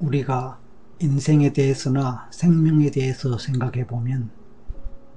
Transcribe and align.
우리가 0.00 0.58
인생에 1.00 1.52
대해서나 1.52 2.28
생명에 2.30 2.90
대해서 2.90 3.38
생각해 3.38 3.86
보면 3.86 4.30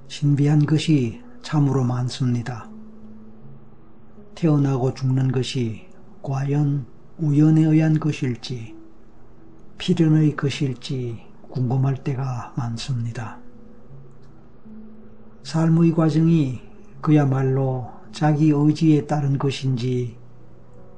신비한 0.08 0.66
것이 0.66 1.22
참으로 1.42 1.84
많습니다. 1.84 2.68
태어나고 4.34 4.94
죽는 4.94 5.32
것이 5.32 5.86
과연 6.22 6.86
우연에 7.18 7.64
의한 7.64 7.98
것일지 7.98 8.74
필연의 9.78 10.36
것일지 10.36 11.20
궁금할 11.50 12.02
때가 12.02 12.54
많습니다. 12.56 13.38
삶의 15.42 15.92
과정이 15.92 16.60
그야말로 17.00 17.90
자기 18.12 18.50
의지에 18.50 19.06
따른 19.06 19.38
것인지 19.38 20.16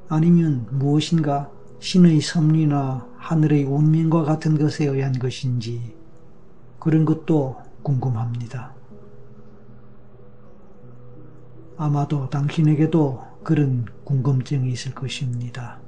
아니면 0.09 0.67
무엇인가 0.71 1.51
신의 1.79 2.21
섭리나 2.21 3.11
하늘의 3.23 3.62
운명과 3.64 4.25
같은 4.25 4.59
것에 4.59 4.84
의한 4.84 5.12
것인지 5.12 5.94
그런 6.81 7.04
것도 7.04 7.57
궁금합니다. 7.85 8.75
아마도 11.76 12.29
당신에게도 12.29 13.22
그런 13.45 13.86
궁금증이 14.03 14.72
있을 14.72 14.93
것입니다. 14.93 15.79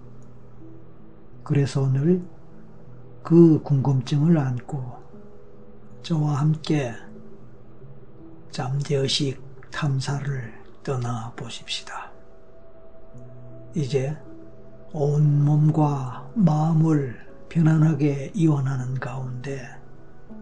그래서 1.42 1.82
오늘 1.82 2.22
그 3.24 3.60
궁금증을 3.62 4.38
안고 4.38 4.94
저와 6.02 6.34
함께 6.34 6.94
잠재의식 8.52 9.42
탐사를 9.72 10.54
떠나 10.84 11.32
보십시다. 11.34 12.12
이제 13.74 14.16
온 14.96 15.44
몸과 15.44 16.30
마음을 16.36 17.18
편안하게 17.48 18.30
이완하는 18.32 18.94
가운데 19.00 19.68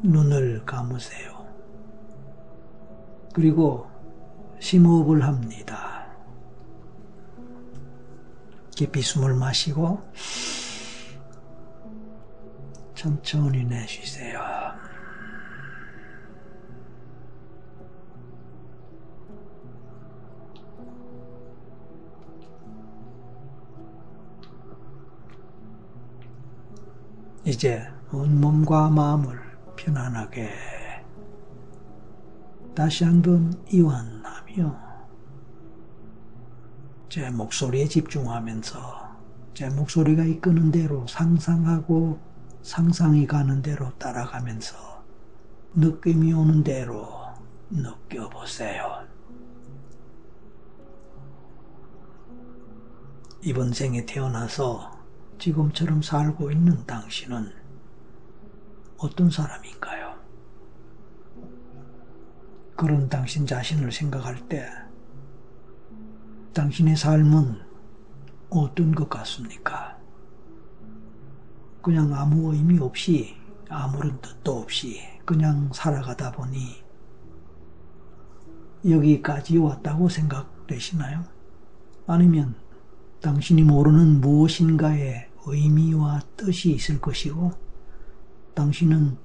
눈을 0.02 0.66
감으세요. 0.66 1.46
그리고 3.32 3.86
심호흡을 4.60 5.24
합니다. 5.24 6.06
깊이 8.76 9.00
숨을 9.00 9.32
마시고 9.36 10.02
천천히 12.94 13.64
내쉬세요. 13.64 14.61
이제 27.44 27.84
온몸과 28.12 28.90
마음을 28.90 29.36
편안하게 29.74 30.50
다시 32.72 33.02
한번 33.02 33.52
이완하며 33.68 34.92
제 37.08 37.30
목소리에 37.30 37.86
집중하면서 37.86 38.78
제 39.54 39.68
목소리가 39.70 40.22
이끄는 40.24 40.70
대로 40.70 41.04
상상하고 41.08 42.20
상상이 42.62 43.26
가는 43.26 43.60
대로 43.60 43.90
따라가면서 43.98 45.02
느낌이 45.74 46.32
오는 46.32 46.62
대로 46.62 47.08
느껴보세요. 47.70 49.04
이번 53.42 53.72
생에 53.72 54.06
태어나서 54.06 54.91
지금처럼 55.42 56.02
살고 56.02 56.52
있는 56.52 56.86
당신은 56.86 57.50
어떤 58.96 59.28
사람인가요? 59.28 60.14
그런 62.76 63.08
당신 63.08 63.44
자신을 63.44 63.90
생각할 63.90 64.48
때 64.48 64.68
당신의 66.54 66.94
삶은 66.94 67.58
어떤 68.50 68.94
것 68.94 69.10
같습니까? 69.10 69.98
그냥 71.82 72.14
아무 72.14 72.54
의미 72.54 72.78
없이 72.78 73.34
아무런 73.68 74.20
뜻도 74.20 74.60
없이 74.60 75.00
그냥 75.24 75.72
살아가다 75.72 76.30
보니 76.30 76.84
여기까지 78.88 79.58
왔다고 79.58 80.08
생각되시나요? 80.08 81.24
아니면 82.06 82.54
당신이 83.20 83.64
모르는 83.64 84.20
무엇인가의 84.20 85.31
의미와 85.46 86.20
뜻이 86.36 86.72
있을 86.72 87.00
것이고 87.00 87.52
당신은 88.54 89.18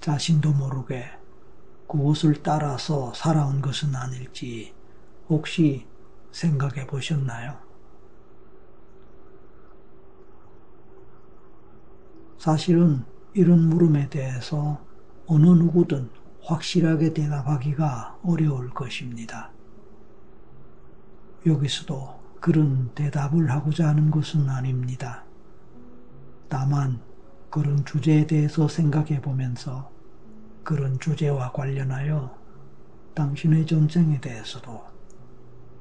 자신도 0.00 0.52
모르게 0.52 1.04
그것을 1.88 2.42
따라서 2.42 3.12
살아온 3.14 3.60
것은 3.60 3.94
아닐지 3.94 4.74
혹시 5.28 5.86
생각해 6.30 6.86
보셨나요? 6.86 7.58
사실은 12.38 13.04
이런 13.34 13.68
물음에 13.68 14.08
대해서 14.08 14.80
어느 15.26 15.46
누구든 15.46 16.10
확실하게 16.42 17.12
대답하기가 17.12 18.20
어려울 18.22 18.70
것입니다. 18.70 19.50
여기서도 21.44 22.20
그런 22.40 22.94
대답을 22.94 23.50
하고자 23.50 23.88
하는 23.88 24.10
것은 24.10 24.48
아닙니다. 24.48 25.25
다만 26.48 27.00
그런 27.50 27.84
주제에 27.84 28.26
대해서 28.26 28.68
생각해 28.68 29.20
보면서 29.20 29.90
그런 30.62 30.98
주제와 30.98 31.52
관련하여 31.52 32.36
당신의 33.14 33.66
전쟁에 33.66 34.20
대해서도 34.20 34.84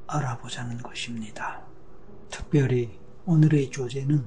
알아보자는 0.08 0.78
것입니다. 0.78 1.62
특별히 2.30 3.00
오늘의 3.26 3.72
주제는 3.72 4.24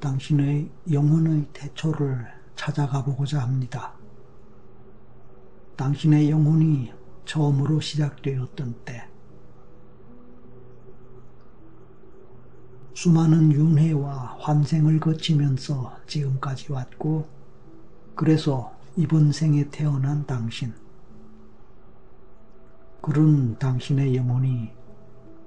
당신의 0.00 0.70
영혼의 0.90 1.48
태초를 1.52 2.26
찾아가 2.56 3.04
보고자 3.04 3.40
합니다. 3.42 3.94
당신의 5.76 6.30
영혼이 6.30 6.92
처음으로 7.26 7.80
시작되었던 7.80 8.84
때, 8.84 9.09
수많은 13.00 13.50
윤회와 13.50 14.36
환생을 14.40 15.00
거치면서 15.00 15.96
지금까지 16.06 16.70
왔고, 16.70 17.26
그래서 18.14 18.76
이번 18.94 19.32
생에 19.32 19.70
태어난 19.70 20.26
당신, 20.26 20.74
그런 23.00 23.58
당신의 23.58 24.16
영혼이 24.16 24.70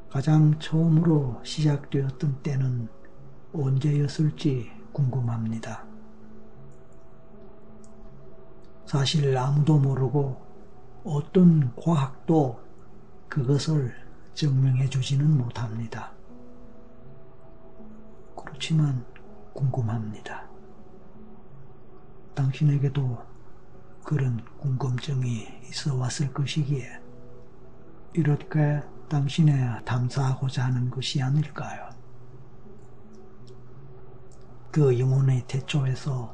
가장 0.10 0.58
처음으로 0.58 1.42
시작되었던 1.44 2.42
때는 2.42 2.88
언제였을지 3.54 4.72
궁금합니다. 4.92 5.86
사실 8.88 9.38
아무도 9.38 9.78
모르고 9.78 10.42
어떤 11.04 11.72
과학도 11.76 12.60
그것을 13.30 13.94
증명해 14.34 14.90
주지는 14.90 15.38
못합니다. 15.38 16.14
그렇지만 18.64 19.06
궁금합니다. 19.54 20.50
당신에게도 22.34 23.22
그런 24.06 24.40
궁금증이 24.58 25.46
있어 25.64 25.98
왔을 25.98 26.32
것이기에 26.32 26.88
이렇게 28.14 28.82
당신의 29.10 29.84
탐사하고자 29.84 30.64
하는 30.64 30.90
것이 30.90 31.22
아닐까요? 31.22 31.90
그 34.72 34.98
영혼의 34.98 35.44
태초에서 35.46 36.34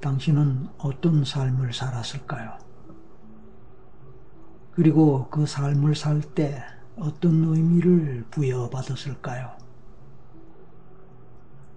당신은 0.00 0.68
어떤 0.78 1.24
삶을 1.24 1.72
살았을까요? 1.72 2.56
그리고 4.70 5.28
그 5.28 5.44
삶을 5.44 5.96
살 5.96 6.20
때 6.20 6.62
어떤 6.94 7.42
의미를 7.42 8.24
부여받았을까요? 8.30 9.61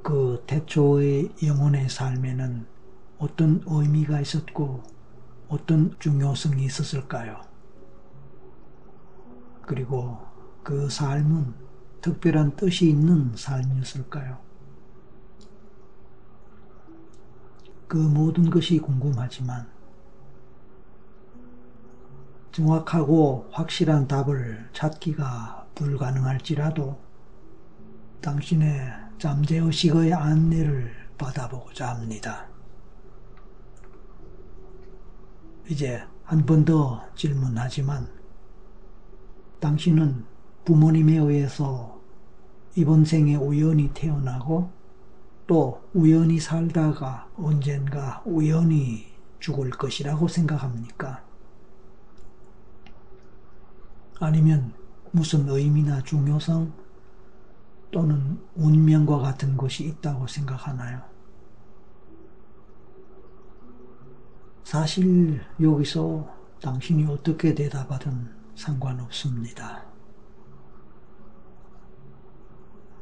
그 0.06 0.44
태초의 0.46 1.32
영혼의 1.42 1.90
삶에는 1.90 2.68
어떤 3.18 3.64
의미가 3.66 4.22
있었고 4.22 4.84
어떤 5.48 5.98
중요성이 5.98 6.64
있었을까요? 6.66 7.42
그리고 9.64 10.20
그 10.62 10.88
삶은 10.92 11.56
특별한 12.02 12.56
뜻이 12.56 12.88
있는 12.88 13.36
삶이었을까요? 13.36 14.38
그 17.88 17.98
모든 17.98 18.52
것이 18.52 18.78
궁금하지만 18.78 19.68
정확하고 22.52 23.50
확실한 23.52 24.08
답을 24.08 24.70
찾기가 24.72 25.66
불가능할지라도 25.74 26.96
당신의 28.22 29.05
잠재의식의 29.18 30.14
안내를 30.14 30.92
받아보고자 31.18 31.90
합니다. 31.90 32.48
이제 35.70 36.04
한 36.24 36.46
번 36.46 36.66
더 36.66 37.02
질문하지만 37.16 38.08
당신은 39.60 40.26
부모님에 40.66 41.18
의해서 41.18 42.00
이번 42.76 43.06
생에 43.06 43.36
우연히 43.36 43.90
태어나고 43.94 44.70
또 45.48 45.82
우연히 45.94 46.40
살다가 46.40 47.30
언젠가 47.38 48.22
우연히 48.26 49.06
죽을 49.40 49.70
것이라고 49.70 50.28
생각합니까? 50.28 51.24
아니면 54.20 54.74
무슨 55.12 55.48
의미나 55.48 56.02
중요성 56.04 56.74
또는 57.92 58.40
운명과 58.56 59.20
같은 59.20 59.56
것이 59.56 59.86
있다고 59.86 60.28
생각하나요? 60.28 61.02
사실 64.64 65.42
여기서 65.62 66.28
당신이 66.62 67.06
어떻게 67.06 67.54
대답하든 67.54 68.34
상관없습니다. 68.56 69.86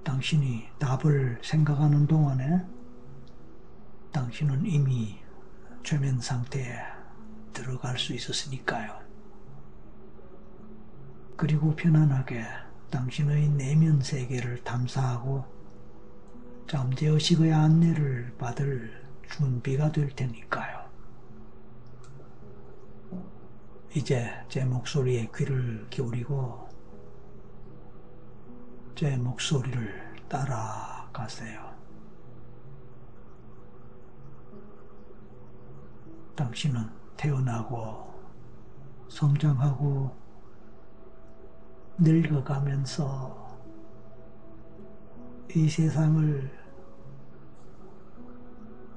당신이 0.03 0.67
답을 0.79 1.39
생각하는 1.41 2.05
동안에 2.05 2.65
당신은 4.11 4.65
이미 4.65 5.19
최면 5.83 6.19
상태에 6.19 6.75
들어갈 7.53 7.97
수 7.97 8.13
있었으니까요. 8.13 9.01
그리고 11.37 11.75
편안하게 11.75 12.45
당신의 12.93 13.49
내면 13.49 13.99
세계를 13.99 14.63
탐사하고 14.63 15.43
잠재의식의 16.67 17.51
안내를 17.51 18.35
받을 18.37 19.03
준비가 19.31 19.91
될 19.91 20.11
테니까요. 20.11 20.87
이제 23.95 24.29
제 24.47 24.63
목소리에 24.63 25.27
귀를 25.35 25.87
기울이고 25.89 26.69
제 28.93 29.17
목소리를 29.17 30.27
따라가세요. 30.29 31.73
당신은 36.35 36.91
태어나고 37.17 38.13
성장하고 39.09 40.22
늙어가면서 41.97 43.43
이 45.55 45.69
세상을 45.69 46.51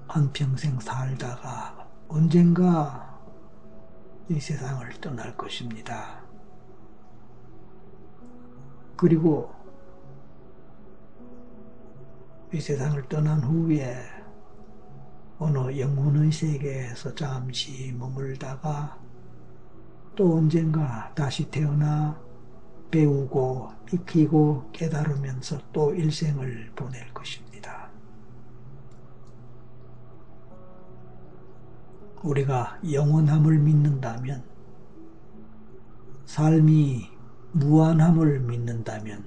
한평생 0.09 0.81
살다가 0.81 1.87
언젠가 2.09 3.21
이 4.29 4.41
세상을 4.41 4.89
떠날 5.01 5.37
것입니다. 5.37 6.25
그리고 8.97 9.55
이 12.53 12.61
세상을 12.61 13.09
떠난 13.09 13.41
후에 13.41 13.95
어느 15.39 15.79
영혼의 15.79 16.33
세계에서 16.33 17.15
잠시 17.15 17.93
머물다가 17.93 18.99
또 20.15 20.37
언젠가 20.37 21.13
다시 21.15 21.51
태어나 21.51 22.26
배우고 22.97 23.69
익히고 23.93 24.71
깨달으면서 24.73 25.61
또 25.71 25.95
일생을 25.95 26.73
보낼 26.75 27.13
것입니다. 27.13 27.91
우리가 32.23 32.81
영원함을 32.91 33.59
믿는다면, 33.59 34.43
삶이 36.25 37.11
무한함을 37.53 38.41
믿는다면, 38.41 39.25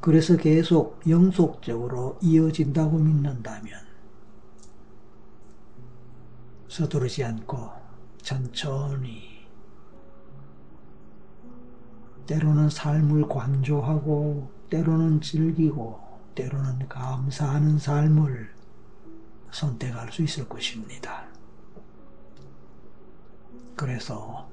그래서 0.00 0.36
계속 0.36 1.00
영속적으로 1.08 2.18
이어진다고 2.22 2.98
믿는다면, 2.98 3.80
서두르지 6.68 7.24
않고 7.24 7.70
천천히 8.22 9.35
때로는 12.26 12.70
삶을 12.70 13.28
관조하고 13.28 14.50
때로는 14.70 15.20
즐기고 15.20 16.00
때로는 16.34 16.88
감사하는 16.88 17.78
삶을 17.78 18.50
선택할 19.52 20.12
수 20.12 20.22
있을 20.22 20.48
것입니다. 20.48 21.26
그래서 23.76 24.48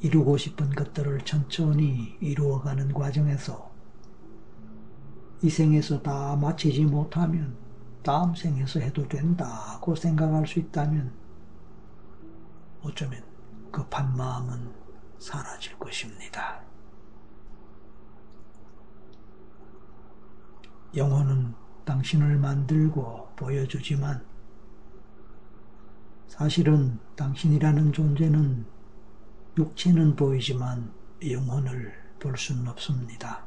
이루고 0.00 0.36
싶은 0.36 0.70
것들을 0.70 1.20
천천히 1.22 2.16
이루어가는 2.20 2.92
과정에서 2.92 3.70
이 5.42 5.50
생에서 5.50 6.02
다 6.02 6.36
마치지 6.36 6.84
못하면 6.84 7.56
다음 8.02 8.34
생에서 8.34 8.80
해도 8.80 9.06
된다고 9.06 9.94
생각할 9.94 10.46
수 10.46 10.58
있다면 10.58 11.12
어쩌면 12.82 13.22
급한 13.70 14.16
마음은 14.16 14.72
사라질 15.18 15.78
것입니다. 15.78 16.67
영혼은 20.94 21.54
당신을 21.84 22.38
만들고 22.38 23.28
보여주지만 23.36 24.24
사실은 26.26 26.98
당신이라는 27.16 27.92
존재는 27.92 28.66
육체는 29.56 30.16
보이지만 30.16 30.92
영혼을 31.28 31.92
볼 32.20 32.36
수는 32.36 32.68
없습니다. 32.68 33.44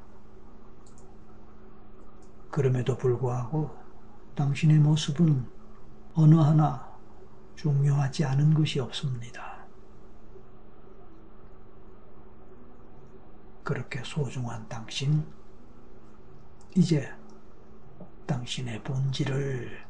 그럼에도 2.49 2.97
불구하고 2.97 3.71
당신의 4.35 4.79
모습은 4.79 5.47
어느 6.13 6.35
하나 6.35 6.91
중요하지 7.55 8.25
않은 8.25 8.53
것이 8.53 8.79
없습니다. 8.79 9.65
그렇게 13.63 14.01
소중한 14.03 14.67
당신, 14.67 15.25
이제 16.75 17.09
당신의 18.31 18.81
본질을 18.83 19.85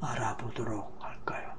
알아보도록 0.00 0.96
할까요? 0.98 1.52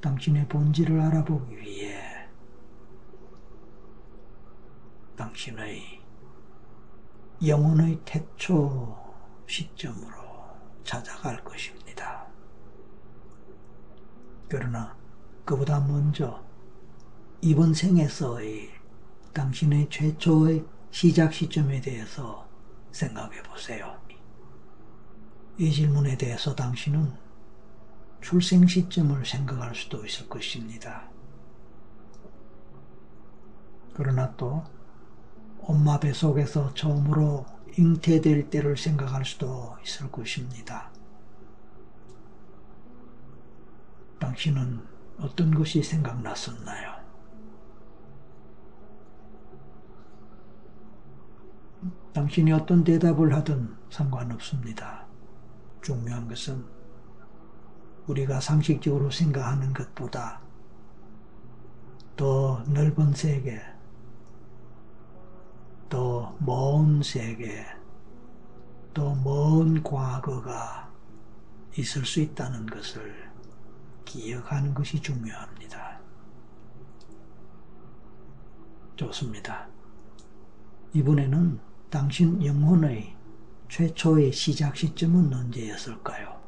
당신의 0.00 0.48
본질을 0.48 1.00
알아보기 1.00 1.56
위해 1.56 2.26
당신의 5.16 6.02
영혼의 7.46 8.00
태초 8.04 8.98
시점으로 9.46 10.16
찾아갈 10.82 11.44
것입니다. 11.44 12.26
그러나 14.48 14.96
그보다 15.44 15.78
먼저 15.78 16.44
이번 17.42 17.72
생에서의 17.72 18.70
당신의 19.32 19.88
최초의 19.88 20.64
시작 20.90 21.32
시점에 21.32 21.80
대해서 21.80 22.50
생각해 22.90 23.40
보세요. 23.44 23.99
이 25.58 25.70
질문에 25.70 26.16
대해서 26.16 26.54
당신은 26.54 27.12
출생 28.20 28.66
시점을 28.66 29.24
생각할 29.24 29.74
수도 29.74 30.04
있을 30.04 30.28
것입니다. 30.28 31.08
그러나 33.94 34.34
또 34.36 34.62
엄마 35.60 36.00
뱃속에서 36.00 36.72
처음으로 36.74 37.46
잉태될 37.76 38.50
때를 38.50 38.76
생각할 38.76 39.24
수도 39.24 39.76
있을 39.84 40.10
것입니다. 40.10 40.90
당신은 44.18 44.80
어떤 45.18 45.54
것이 45.54 45.82
생각났었나요? 45.82 47.00
당신이 52.12 52.52
어떤 52.52 52.82
대답을 52.82 53.34
하든 53.34 53.76
상관없습니다. 53.88 55.09
중요한 55.82 56.28
것은 56.28 56.64
우리가 58.06 58.40
상식적으로 58.40 59.10
생각하는 59.10 59.72
것보다 59.72 60.40
더 62.16 62.62
넓은 62.66 63.12
세계, 63.14 63.62
더 65.88 66.36
먼 66.40 67.02
세계, 67.02 67.64
더 68.92 69.14
먼 69.14 69.82
과거가 69.82 70.90
있을 71.78 72.04
수 72.04 72.20
있다는 72.20 72.66
것을 72.66 73.30
기억하는 74.04 74.74
것이 74.74 75.00
중요합니다. 75.00 76.00
좋습니다. 78.96 79.68
이번에는 80.92 81.58
당신 81.88 82.44
영혼의 82.44 83.16
최초의 83.70 84.32
시작 84.32 84.76
시점은 84.76 85.32
언제였을까요? 85.32 86.40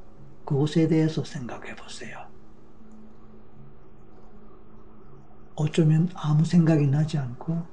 그것에 0.45 0.89
대해서 0.89 1.25
생각해 1.25 1.77
보세요. 1.77 2.27
어쩌면 5.55 6.11
아무 6.15 6.45
생각이 6.45 6.89
나지 6.89 7.19
않고 7.19 7.65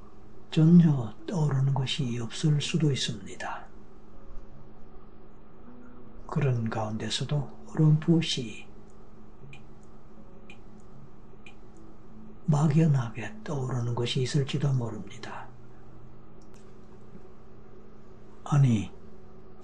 전혀 0.52 1.12
떠오르는 1.26 1.74
것이 1.74 2.18
없을 2.20 2.60
수도 2.60 2.92
있습니다. 2.92 3.66
그런 6.28 6.70
가운데서도 6.70 7.66
어렴풋이 7.70 8.68
막연하게 12.46 13.34
떠오르는 13.42 13.96
것이 13.96 14.22
있을지도 14.22 14.72
모릅니다. 14.72 15.48
아니, 18.44 18.99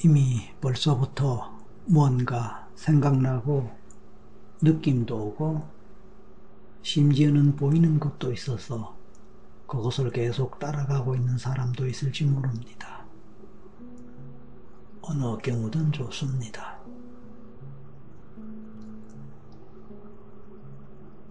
이미 0.04 0.50
벌써부터 0.60 1.58
뭔가 1.86 2.68
생각나고 2.74 3.70
느낌도 4.60 5.16
오고 5.16 5.66
심지어는 6.82 7.56
보이는 7.56 7.98
것도 7.98 8.30
있어서 8.32 8.94
그것을 9.66 10.12
계속 10.12 10.58
따라가고 10.58 11.16
있는 11.16 11.38
사람도 11.38 11.86
있을지 11.86 12.26
모릅니다. 12.26 13.06
어느 15.00 15.38
경우든 15.38 15.92
좋습니다. 15.92 16.78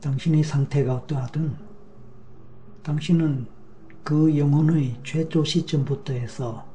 당신의 0.01 0.43
상태가 0.43 0.95
어떠하든 0.95 1.55
당신은 2.81 3.47
그 4.03 4.37
영혼의 4.37 4.99
최초 5.03 5.43
시점부터 5.43 6.13
해서 6.13 6.74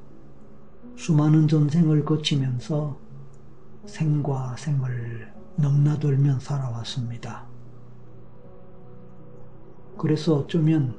수많은 1.01 1.49
전생을 1.49 2.05
거치면서 2.05 2.95
생과 3.87 4.55
생을 4.59 5.33
넘나들면 5.57 6.41
살아왔습니다. 6.41 7.47
그래서 9.97 10.37
어쩌면 10.37 10.95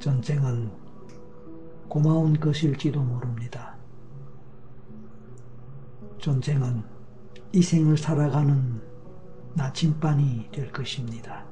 전쟁은 0.00 0.68
고마운 1.86 2.40
것일지도 2.40 3.00
모릅니다. 3.00 3.76
전쟁은 6.20 6.82
이 7.52 7.62
생을 7.62 7.96
살아가는 7.96 8.82
나침반이 9.54 10.48
될 10.50 10.72
것입니다. 10.72 11.46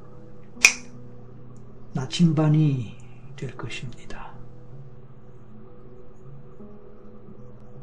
나침반이 1.93 2.97
될 3.37 3.57
것입니다. 3.57 4.34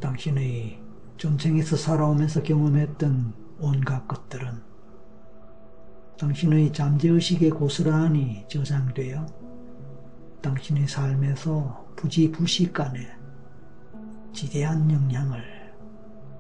당신의 0.02 0.82
전쟁에서 1.18 1.78
살아오면서 1.78 2.42
경험했던 2.42 3.34
온갖 3.60 4.08
것들은 4.08 4.62
당신의 6.18 6.74
잠재의식에 6.74 7.52
고스란히 7.52 8.46
저장되어 8.48 9.26
당신의 10.42 10.88
삶에서 10.88 11.94
부지부식간에 11.96 13.16
지대한 14.34 14.92
영향을 14.92 15.44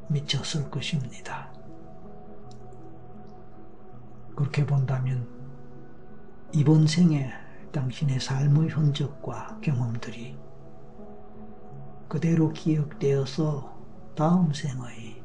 미쳤을 0.09 0.69
것입니다. 0.71 1.53
그렇게 4.35 4.65
본다면 4.65 5.27
이번 6.51 6.87
생에 6.87 7.31
당신의 7.71 8.19
삶의 8.19 8.69
흔적과 8.69 9.59
경험들이 9.61 10.35
그대로 12.11 12.51
기억되어서 12.51 13.73
다음 14.17 14.51
생의 14.51 15.23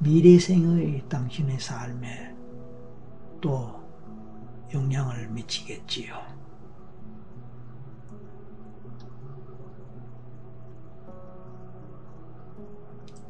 미래 0.00 0.36
생의 0.36 1.08
당신의 1.08 1.60
삶에 1.60 2.34
또 3.40 3.80
영향을 4.74 5.28
미치겠지요. 5.28 6.16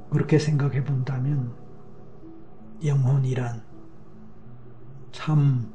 그렇게 0.09 0.39
생각해 0.39 0.83
본다면 0.83 1.55
영혼이란 2.83 3.63
참 5.13 5.75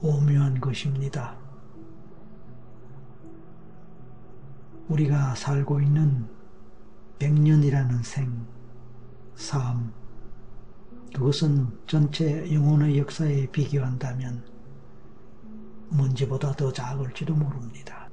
오묘한 0.00 0.58
것입니다. 0.58 1.47
우리가 4.88 5.34
살고 5.34 5.80
있는 5.80 6.26
백년이라는 7.18 8.02
생, 8.02 8.46
삶, 9.34 9.92
그것은 11.14 11.68
전체 11.86 12.52
영혼의 12.52 12.98
역사에 12.98 13.50
비교한다면 13.50 14.44
먼지보다 15.90 16.52
더 16.52 16.72
작을지도 16.72 17.34
모릅니다. 17.34 18.08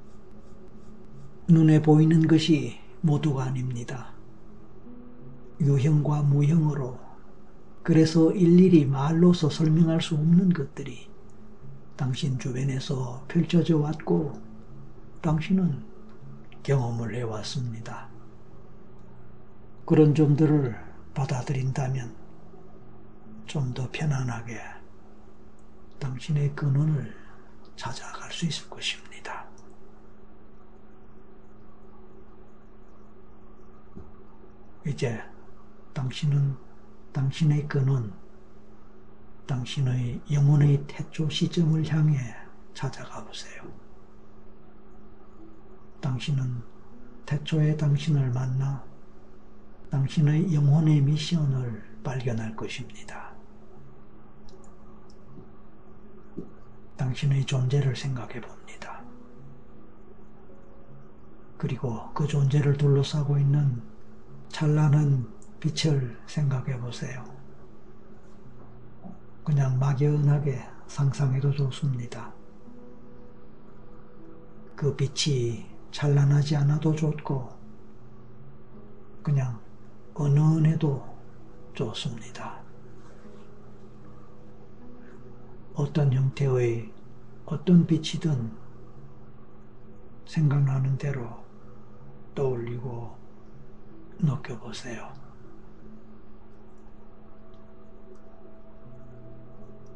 눈에 1.47 1.81
보이는 1.81 2.27
것이 2.27 2.79
모두가 3.01 3.45
아닙니다. 3.45 4.13
유형과 5.61 6.23
무형으로 6.23 6.99
그래서 7.83 8.31
일일이 8.31 8.85
말로서 8.85 9.49
설명할 9.49 10.01
수 10.01 10.15
없는 10.15 10.49
것들이 10.49 11.07
당신 11.95 12.37
주변에서 12.39 13.23
펼쳐져 13.27 13.77
왔고 13.77 14.33
당신은 15.21 15.94
경험을 16.65 17.13
해왔습니다. 17.15 18.09
그런 19.85 20.15
점들을 20.15 20.75
받아들인다면 21.13 22.15
좀 23.45 23.71
더 23.75 23.87
편안하게 23.91 24.59
당신의 25.99 26.55
근원을 26.55 27.15
찾아갈 27.75 28.31
수 28.31 28.47
있을 28.47 28.67
것입니다. 28.67 29.47
이제 34.87 35.21
당신은 35.93 36.57
당신의 37.13 37.67
근원, 37.67 38.11
당신의 39.45 40.19
영혼의 40.31 40.83
태초 40.87 41.29
시점을 41.29 41.85
향해 41.87 42.17
찾아가 42.73 43.23
보세요. 43.23 43.84
당신은 46.05 46.61
태초의 47.25 47.77
당신을 47.77 48.29
만나 48.29 48.83
당신의 49.89 50.53
영혼의 50.53 51.01
미션을 51.01 52.01
발견할 52.03 52.55
것입니다. 52.55 53.33
당신의 56.95 57.43
존재를 57.45 57.95
생각해 57.95 58.39
봅니다. 58.39 59.03
그리고 61.57 62.13
그 62.13 62.27
존재를 62.27 62.77
둘러싸고 62.77 63.39
있는 63.39 63.81
찬란한 64.49 65.27
빛을 65.59 66.21
생각해 66.27 66.79
보세요. 66.79 67.23
그냥 69.43 69.79
막연하게 69.79 70.63
상상해도 70.85 71.51
좋습니다. 71.53 72.31
그 74.75 74.95
빛이 74.95 75.74
찬란하지 75.95 76.57
않아도 76.57 76.93
좋고, 76.93 77.47
그냥 79.23 79.57
은은해도 80.19 81.01
좋습니다. 81.73 82.61
어떤 85.73 86.11
형태의 86.11 86.91
어떤 87.45 87.87
빛이든 87.87 88.51
생각나는 90.27 90.97
대로 90.97 91.29
떠올리고 92.35 93.15
느껴보세요. 94.19 95.13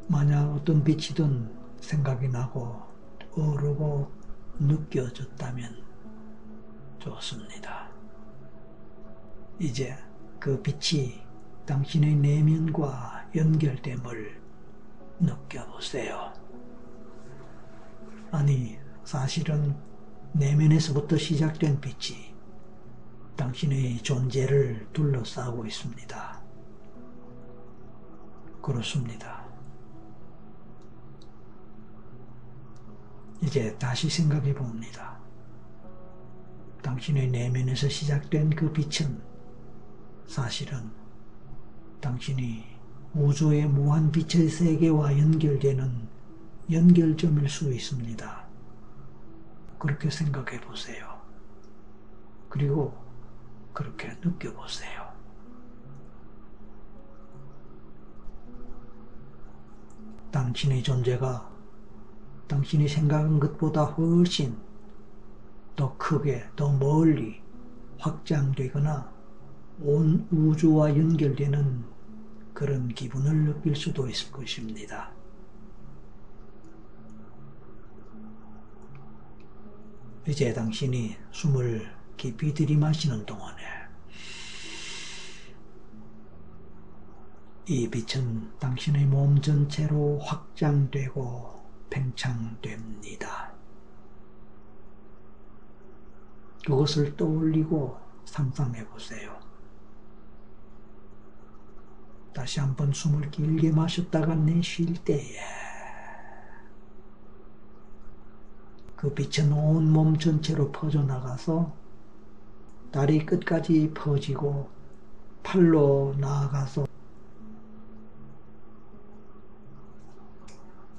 만약 0.07 0.49
어떤 0.53 0.81
빛이든 0.81 1.53
생각이 1.81 2.29
나고 2.29 2.83
오르고 3.35 4.09
느껴졌다면 4.59 5.88
좋습니다. 6.99 7.89
이제 9.59 9.97
그 10.39 10.61
빛이 10.61 11.21
당신의 11.65 12.15
내면과 12.15 13.29
연결됨을 13.35 14.41
느껴보세요. 15.19 16.33
아니, 18.31 18.77
사실은 19.03 19.75
내면에서부터 20.33 21.17
시작된 21.17 21.81
빛이 21.81 22.35
당신의 23.35 23.97
존재를 24.03 24.87
둘러싸고 24.93 25.65
있습니다. 25.65 26.41
그렇습니다. 28.61 29.47
이제 33.41 33.75
다시 33.77 34.09
생각해 34.09 34.53
봅니다. 34.53 35.18
당신의 36.99 37.29
내면에서 37.29 37.87
시작된 37.87 38.49
그 38.49 38.73
빛은 38.73 39.21
사실은 40.27 40.91
당신이 42.01 42.65
우주의 43.13 43.65
무한 43.65 44.11
빛의 44.11 44.49
세계와 44.49 45.17
연결되는 45.17 46.09
연결점일 46.69 47.47
수 47.47 47.73
있습니다. 47.73 48.47
그렇게 49.79 50.09
생각해 50.09 50.59
보세요. 50.59 51.21
그리고 52.49 52.93
그렇게 53.71 54.09
느껴보세요. 54.21 55.09
당신의 60.31 60.83
존재가 60.83 61.49
당신이 62.49 62.89
생각한 62.89 63.39
것보다 63.39 63.85
훨씬 63.85 64.68
더 65.79 65.95
크게, 65.95 66.43
더 66.57 66.73
멀리 66.73 67.41
확장되거나 67.99 69.13
온 69.79 70.27
우주와 70.29 70.89
연결되는 70.89 71.85
그런 72.53 72.89
기분을 72.89 73.45
느낄 73.45 73.77
수도 73.77 74.09
있을 74.09 74.29
것입니다. 74.29 75.09
이제 80.27 80.51
당신이 80.51 81.15
숨을 81.31 81.89
깊이 82.17 82.53
들이마시는 82.53 83.25
동안에 83.25 83.63
이 87.69 87.89
빛은 87.89 88.59
당신의 88.59 89.05
몸 89.05 89.39
전체로 89.39 90.19
확장되고 90.19 91.57
팽창됩니다. 91.89 93.48
그것을 96.65 97.15
떠올리고 97.15 97.97
상상해 98.25 98.85
보세요. 98.87 99.39
다시 102.33 102.59
한번 102.59 102.93
숨을 102.93 103.31
길게 103.31 103.71
마셨다가 103.71 104.35
내쉴 104.35 104.93
때에 105.03 105.39
그 108.95 109.13
빛은 109.13 109.51
온몸 109.51 110.17
전체로 110.17 110.71
퍼져나가서 110.71 111.73
다리 112.91 113.25
끝까지 113.25 113.91
퍼지고 113.93 114.69
팔로 115.43 116.15
나아가서 116.17 116.85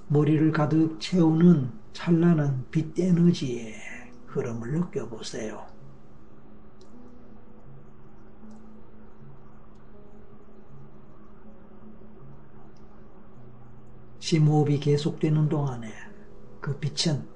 머리를 0.09 0.50
가득 0.52 0.99
채우는 0.99 1.71
찬란한 1.93 2.67
빛 2.71 2.99
에너지의 2.99 4.00
흐름을 4.31 4.73
느껴보세요. 4.73 5.67
심호흡이 14.21 14.79
계속되는 14.79 15.49
동안에 15.49 15.93
그 16.61 16.79
빛은 16.79 17.27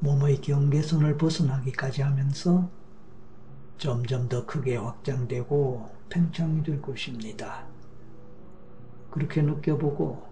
몸의 0.00 0.40
경계선을 0.40 1.16
벗어나기까지 1.16 2.02
하면서 2.02 2.68
점점 3.78 4.28
더 4.28 4.44
크게 4.44 4.76
확장되고 4.76 5.88
팽창이 6.08 6.64
될 6.64 6.82
것입니다. 6.82 7.64
그렇게 9.10 9.42
느껴보고 9.42 10.26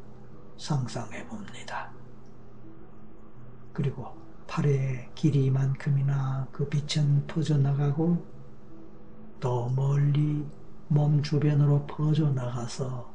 상상해 0.56 1.24
봅니다. 1.26 1.92
그리고 3.72 4.29
팔의 4.60 5.08
길이만큼이나 5.14 6.46
그 6.52 6.68
빛은 6.68 7.26
퍼져나가고 7.26 8.22
더 9.40 9.68
멀리 9.70 10.46
몸 10.88 11.22
주변으로 11.22 11.86
퍼져나가서 11.86 13.10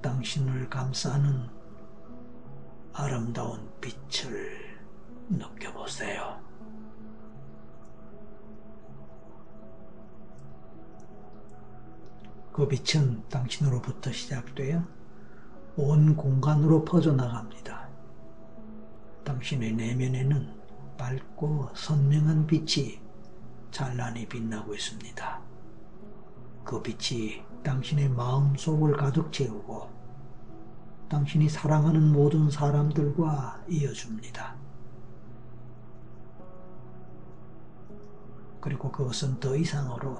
당신을 0.00 0.70
감싸는 0.70 1.48
아름다운 2.94 3.68
빛을 3.80 4.78
느껴보세요. 5.28 6.40
그 12.52 12.66
빛은 12.66 13.28
당신으로부터 13.28 14.10
시작되어 14.10 14.82
온 15.76 16.16
공간으로 16.16 16.84
퍼져나갑니다. 16.84 17.67
당신의 19.38 19.74
내면에는 19.74 20.52
밝고 20.96 21.70
선명한 21.72 22.48
빛이 22.48 23.00
찬란히 23.70 24.26
빛나고 24.26 24.74
있습니다. 24.74 25.40
그 26.64 26.82
빛이 26.82 27.44
당신의 27.62 28.08
마음 28.08 28.56
속을 28.56 28.96
가득 28.96 29.32
채우고 29.32 29.88
당신이 31.08 31.48
사랑하는 31.48 32.12
모든 32.12 32.50
사람들과 32.50 33.64
이어줍니다. 33.68 34.56
그리고 38.60 38.90
그것은 38.90 39.38
더 39.38 39.54
이상으로 39.54 40.18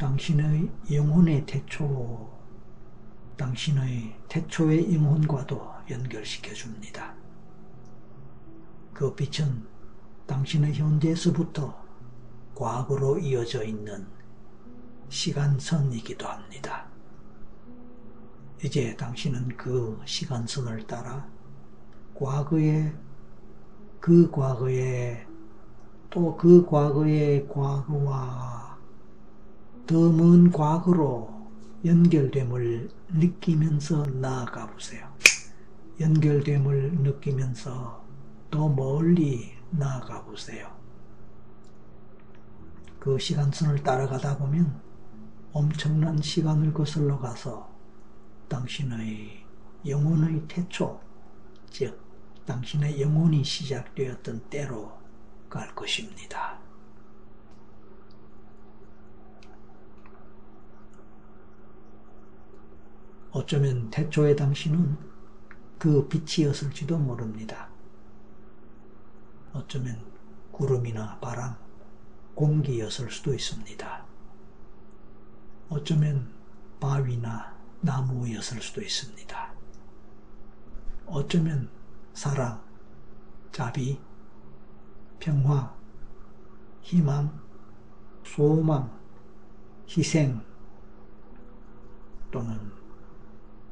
당신의 0.00 0.68
영혼의 0.90 1.46
태초, 1.46 2.36
당신의 3.36 4.16
태초의 4.28 4.92
영혼과도 4.92 5.72
연결시켜 5.88 6.52
줍니다. 6.52 7.21
그 9.02 9.16
빛은 9.16 9.66
당신의 10.28 10.74
현재에서부터 10.74 11.76
과거로 12.54 13.18
이어져 13.18 13.64
있는 13.64 14.06
시간선이기도 15.08 16.24
합니다. 16.24 16.86
이제 18.64 18.94
당신은 18.96 19.56
그 19.56 20.00
시간선을 20.04 20.86
따라 20.86 21.28
과거의 22.14 22.94
그 23.98 24.30
과거의 24.30 25.26
또 26.08 26.36
그 26.36 26.64
과거의 26.64 27.48
과거와 27.48 28.78
더 29.84 30.12
먼 30.12 30.52
과거로 30.52 31.50
연결됨을 31.84 32.88
느끼면서 33.08 34.06
나아가 34.06 34.68
보세요. 34.68 35.12
연결됨을 35.98 36.98
느끼면서 36.98 38.01
더 38.52 38.68
멀리 38.68 39.56
나아가 39.70 40.22
보세요. 40.22 40.70
그 43.00 43.18
시간선을 43.18 43.82
따라가다 43.82 44.36
보면 44.36 44.78
엄청난 45.52 46.20
시간을 46.20 46.74
거슬러 46.74 47.18
가서 47.18 47.74
당신의 48.48 49.42
영혼의 49.86 50.46
태초, 50.48 51.00
즉, 51.70 51.98
당신의 52.44 53.00
영혼이 53.00 53.42
시작되었던 53.42 54.50
때로 54.50 54.92
갈 55.48 55.74
것입니다. 55.74 56.60
어쩌면 63.30 63.88
태초의 63.88 64.36
당신은 64.36 64.98
그 65.78 66.06
빛이었을지도 66.06 66.98
모릅니다. 66.98 67.71
어쩌면 69.52 70.02
구름이나 70.50 71.18
바람, 71.20 71.56
공기였을 72.34 73.10
수도 73.10 73.34
있습니다. 73.34 74.06
어쩌면 75.68 76.32
바위나 76.80 77.56
나무였을 77.80 78.60
수도 78.60 78.80
있습니다. 78.80 79.52
어쩌면 81.06 81.68
사랑, 82.14 82.62
자비, 83.50 84.00
평화, 85.18 85.74
희망, 86.80 87.40
소망, 88.24 88.90
희생 89.88 90.42
또는 92.30 92.72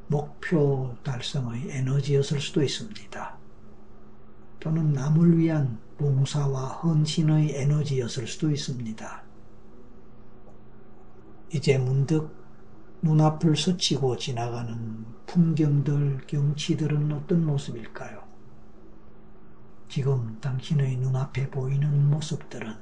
목표 0.08 0.94
달성의 1.02 1.70
에너지였을 1.70 2.40
수도 2.40 2.62
있습니다. 2.62 3.39
또는 4.60 4.92
남을 4.92 5.38
위한 5.38 5.78
봉사와 5.98 6.68
헌신의 6.68 7.56
에너지였을 7.56 8.26
수도 8.26 8.50
있습니다. 8.50 9.22
이제 11.52 11.78
문득 11.78 12.30
눈앞을 13.02 13.56
스치고 13.56 14.16
지나가는 14.18 15.04
풍경들, 15.26 16.26
경치들은 16.26 17.10
어떤 17.12 17.44
모습일까요? 17.46 18.22
지금 19.88 20.38
당신의 20.40 20.98
눈앞에 20.98 21.50
보이는 21.50 22.10
모습들은 22.10 22.72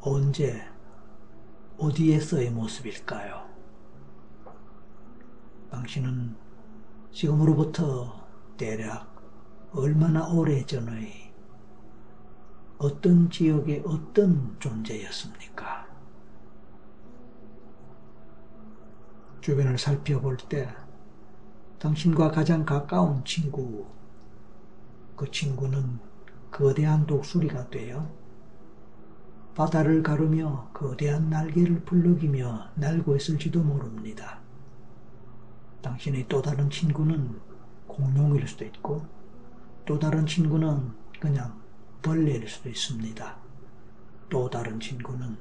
언제, 0.00 0.62
어디에서의 1.78 2.50
모습일까요? 2.50 3.46
당신은 5.70 6.36
지금으로부터 7.12 8.26
대략 8.56 9.15
얼마나 9.76 10.26
오래 10.26 10.64
전의 10.64 11.34
어떤 12.78 13.28
지역의 13.28 13.82
어떤 13.84 14.56
존재였습니까? 14.58 15.86
주변을 19.42 19.76
살펴볼 19.76 20.38
때 20.38 20.74
당신과 21.78 22.30
가장 22.30 22.64
가까운 22.64 23.22
친구, 23.26 23.86
그 25.14 25.30
친구는 25.30 25.98
거대한 26.50 27.06
독수리가 27.06 27.68
되어 27.68 28.10
바다를 29.54 30.02
가르며 30.02 30.70
거대한 30.72 31.28
날개를 31.28 31.84
불러기며 31.84 32.70
날고 32.76 33.14
있을지도 33.16 33.62
모릅니다. 33.62 34.40
당신의 35.82 36.28
또 36.28 36.40
다른 36.40 36.70
친구는 36.70 37.38
공룡일 37.86 38.48
수도 38.48 38.64
있고 38.64 39.15
또 39.86 39.98
다른 39.98 40.26
친구는 40.26 40.92
그냥 41.20 41.62
벌레일 42.02 42.48
수도 42.48 42.68
있습니다. 42.68 43.36
또 44.28 44.50
다른 44.50 44.80
친구는 44.80 45.38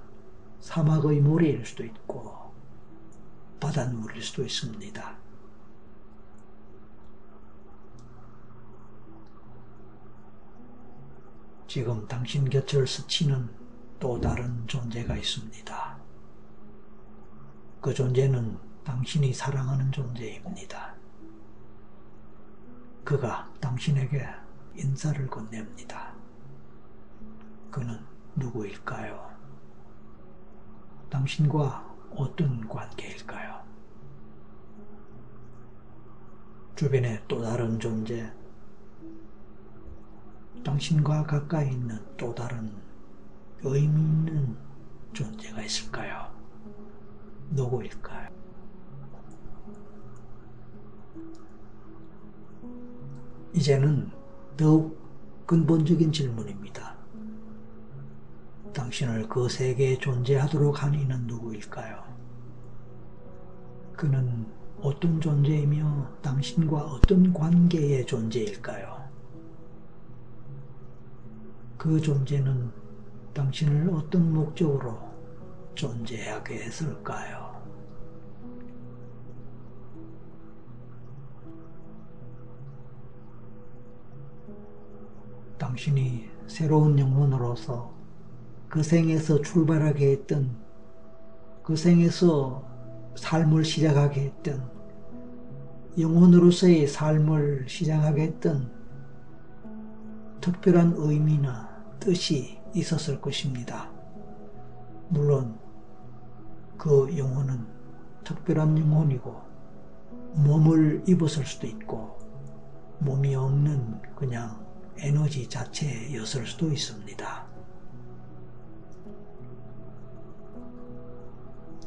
사막의 0.60 1.20
모래일 1.22 1.66
수도 1.66 1.84
있고 1.84 2.54
바닷물일 3.60 4.22
수도 4.22 4.44
있습니다. 4.44 5.18
지금 11.68 12.08
당신 12.08 12.48
곁을 12.48 12.86
스치는 12.88 13.50
또 14.00 14.22
다른 14.22 14.66
존재가 14.68 15.18
있습니다. 15.18 15.98
그 17.82 17.94
존재는 17.94 18.58
당신이 18.84 19.34
사랑하는 19.34 19.92
존재입니다. 19.92 20.95
그가 23.06 23.48
당신에게 23.62 24.28
인사를 24.74 25.28
건넵니다. 25.28 26.12
그는 27.70 28.00
누구일까요? 28.36 29.30
당신과 31.12 31.96
어떤 32.16 32.68
관계일까요? 32.68 33.64
주변의 36.76 37.24
또 37.28 37.44
다른 37.44 37.80
존재, 37.80 38.34
당신과 40.64 41.28
가까이 41.28 41.72
있는 41.74 42.04
또 42.18 42.34
다른 42.34 42.76
의미 43.62 44.02
있는 44.02 44.58
존재가 45.14 45.62
있을까요? 45.62 46.36
누구일까요? 47.52 48.25
이제는 53.56 54.12
더욱 54.58 55.00
근본적인 55.46 56.12
질문입니다. 56.12 56.94
당신을 58.74 59.30
그 59.30 59.48
세계에 59.48 59.98
존재하도록 59.98 60.84
한 60.84 60.94
이는 60.94 61.26
누구일까요? 61.26 62.04
그는 63.96 64.46
어떤 64.82 65.22
존재이며 65.22 66.18
당신과 66.22 66.78
어떤 66.86 67.32
관계의 67.32 68.06
존재일까요? 68.06 69.10
그 71.78 72.02
존재는 72.02 72.70
당신을 73.34 73.90
어떤 73.94 74.34
목적으로 74.34 75.00
존재하게 75.76 76.56
했을까요? 76.56 77.55
당신이 85.86 86.28
새로운 86.48 86.98
영혼으로서 86.98 87.94
그 88.68 88.82
생에서 88.82 89.42
출발하게 89.42 90.12
했던 90.12 90.58
그 91.62 91.76
생에서 91.76 92.64
삶을 93.16 93.64
시작하게 93.64 94.22
했던 94.22 94.68
영혼으로서의 96.00 96.88
삶을 96.88 97.66
시작하게 97.68 98.24
했던 98.24 98.72
특별한 100.42 100.96
의미나 100.98 101.70
뜻이 102.00 102.60
있었을 102.74 103.22
것입니다. 103.22 103.92
물론 105.10 105.56
그 106.78 107.16
영혼은 107.16 107.64
특별한 108.24 108.76
영혼이고 108.80 109.36
몸을 110.34 111.04
입었을 111.08 111.46
수도 111.46 111.68
있고 111.68 112.18
몸이 113.00 113.36
없는 113.36 114.02
그냥 114.16 114.65
에너지 114.98 115.48
자체였을 115.48 116.46
수도 116.46 116.72
있습니다. 116.72 117.46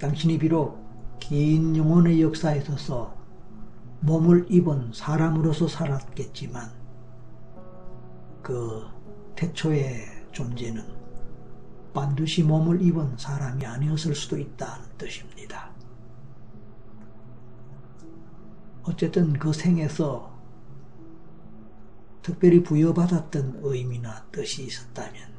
당신이 0.00 0.38
비록 0.38 0.78
긴 1.18 1.76
영혼의 1.76 2.22
역사에 2.22 2.58
있어서 2.58 3.16
몸을 4.00 4.46
입은 4.48 4.92
사람으로서 4.92 5.66
살았겠지만 5.66 6.70
그 8.42 8.86
태초의 9.34 10.06
존재는 10.32 10.84
반드시 11.92 12.44
몸을 12.44 12.80
입은 12.80 13.16
사람이 13.18 13.66
아니었을 13.66 14.14
수도 14.14 14.38
있다는 14.38 14.86
뜻입니다. 14.96 15.70
어쨌든 18.84 19.32
그 19.32 19.52
생에서 19.52 20.37
특별히 22.22 22.62
부여받았던 22.62 23.60
의미나 23.62 24.24
뜻이 24.32 24.64
있었다면 24.64 25.38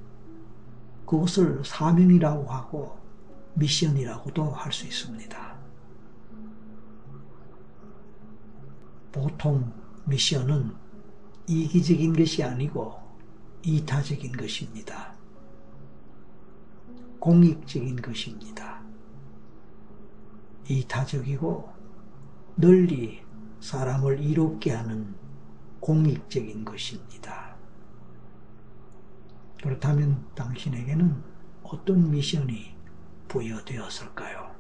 그것을 1.06 1.64
사명이라고 1.66 2.46
하고 2.48 2.98
미션이라고도 3.56 4.52
할 4.52 4.72
수 4.72 4.86
있습니다. 4.86 5.60
보통 9.12 9.74
미션은 10.06 10.72
이기적인 11.48 12.14
것이 12.14 12.44
아니고 12.44 13.00
이타적인 13.64 14.32
것입니다. 14.34 15.16
공익적인 17.20 17.96
것입니다. 18.02 18.82
이타적이고 20.68 21.70
널리 22.56 23.22
사람을 23.60 24.22
이롭게 24.22 24.72
하는 24.72 25.16
공익적인 25.80 26.66
것입니다. 26.66 27.56
그렇다면 29.62 30.26
당신에게는 30.36 31.24
어떤 31.64 32.10
미션이 32.10 32.76
부여되었을까요? 33.28 34.56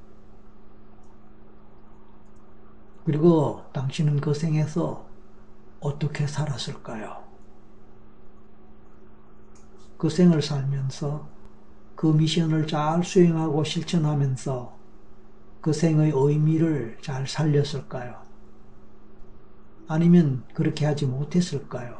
그리고 3.05 3.63
당신은 3.73 4.21
그 4.21 4.33
생에서 4.33 5.07
어떻게 5.79 6.27
살았을까요? 6.27 7.23
그 9.97 10.09
생을 10.09 10.41
살면서 10.41 11.27
그 11.95 12.07
미션을 12.07 12.67
잘 12.67 13.03
수행하고 13.03 13.63
실천하면서 13.63 14.77
그 15.61 15.73
생의 15.73 16.11
의미를 16.15 16.97
잘 17.01 17.27
살렸을까요? 17.27 18.28
아니면 19.89 20.43
그렇게 20.53 20.85
하지 20.85 21.07
못했을까요? 21.07 21.99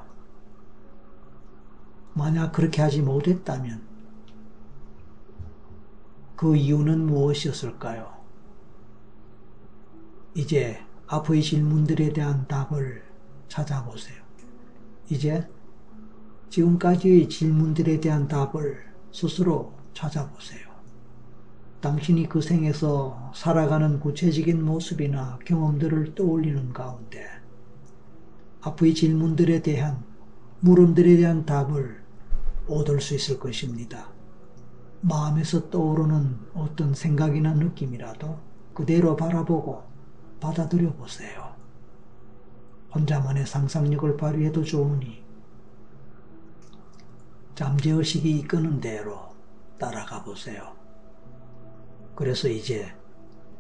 만약 2.14 2.52
그렇게 2.52 2.84
하지 2.84 3.02
못했다면 3.02 3.82
그 6.36 6.56
이유는 6.56 7.08
무엇이었을까요? 7.08 8.14
이제 10.36 10.80
앞의 11.08 11.42
질문들에 11.42 12.14
대한 12.14 12.48
답을 12.48 13.04
찾아보세요. 13.48 14.22
이제 15.10 15.50
지금까지의 16.50 17.28
질문들에 17.28 18.00
대한 18.00 18.28
답을 18.28 18.86
스스로 19.12 19.74
찾아보세요. 19.96 20.70
당신이 21.82 22.30
그 22.30 22.40
생에서 22.40 23.32
살아가는 23.34 24.00
구체적인 24.00 24.64
모습이나 24.64 25.40
경험들을 25.44 26.14
떠올리는 26.14 26.72
가운데 26.72 27.39
앞의 28.62 28.94
질문들에 28.94 29.62
대한 29.62 30.04
물음들에 30.60 31.18
대한 31.18 31.46
답을 31.46 32.04
얻을 32.68 33.00
수 33.00 33.16
있을 33.16 33.40
것입니다. 33.40 34.10
마음에서 35.02 35.70
떠오르는 35.70 36.38
어떤 36.54 36.94
생각이나 36.94 37.54
느낌이라도 37.54 38.38
그대로 38.74 39.16
바라보고 39.16 39.84
받아들여 40.40 40.94
보세요. 40.94 41.56
혼자만의 42.94 43.46
상상력을 43.46 44.18
발휘해도 44.18 44.64
좋으니 44.64 45.24
잠재의식이 47.56 48.40
이끄는 48.40 48.80
대로 48.80 49.30
따라가 49.78 50.24
보세요. 50.24 50.76
그래서 52.16 52.50
이제 52.50 52.94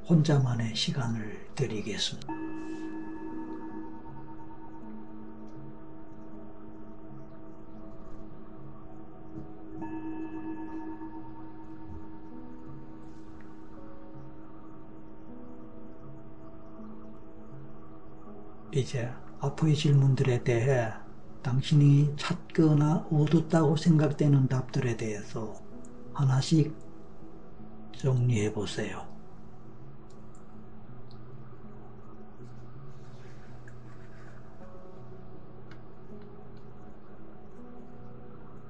혼자만의 0.09 0.75
시간을 0.75 1.49
드리겠습니다. 1.55 2.48
이제 18.79 19.11
앞의 19.39 19.75
질문들에 19.75 20.43
대해 20.43 20.89
당신이 21.41 22.13
찾거나 22.17 23.07
얻었다고 23.11 23.75
생각되는 23.75 24.47
답들에 24.47 24.95
대해서 24.95 25.53
하나씩 26.13 26.73
정리해 27.97 28.53
보세요. 28.53 29.07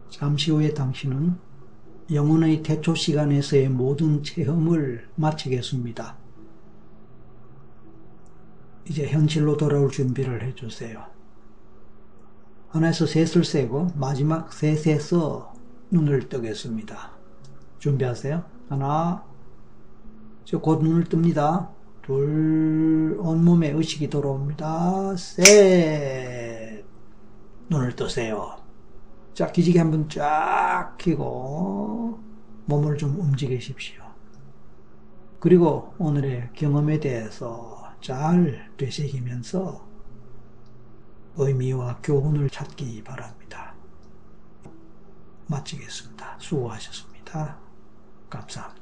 잠시 0.09 0.51
후에 0.51 0.73
당신은 0.73 1.37
영혼의 2.11 2.63
태초 2.63 2.95
시간에서의 2.95 3.69
모든 3.69 4.23
체험을 4.23 5.07
마치겠습니다. 5.15 6.18
이제 8.89 9.07
현실로 9.07 9.55
돌아올 9.55 9.91
준비를 9.91 10.43
해주세요. 10.47 11.05
하나에서 12.69 13.05
셋을 13.05 13.45
세고 13.45 13.91
마지막 13.95 14.51
셋에서 14.51 15.53
눈을 15.91 16.27
뜨겠습니다. 16.27 17.11
준비하세요. 17.77 18.43
하나, 18.67 19.23
곧 20.61 20.81
눈을 20.83 21.05
뜹니다. 21.05 21.69
둘, 22.01 23.15
온몸에 23.19 23.69
의식이 23.69 24.09
돌아옵니다. 24.09 25.15
셋, 25.17 26.83
눈을 27.69 27.95
뜨세요. 27.95 28.57
자, 29.35 29.51
기지개 29.51 29.77
한번 29.77 30.09
쫙 30.09 30.95
켜고 30.97 32.19
몸을 32.65 32.97
좀 32.97 33.19
움직이십시오. 33.19 34.01
그리고 35.39 35.93
오늘의 35.99 36.49
경험에 36.53 36.99
대해서 36.99 37.78
잘 38.01 38.71
되새기면서 38.77 39.87
의미와 41.37 41.99
교훈을 42.01 42.49
찾기 42.49 43.03
바랍니다. 43.03 43.75
마치겠습니다. 45.47 46.37
수고하셨습니다. 46.39 47.59
감사합니다. 48.29 48.78